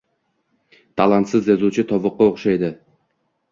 Talantsiz 1.01 1.51
yozuvchi 1.53 1.87
tovuqqa 1.93 2.31
o’xshaydi. 2.33 2.75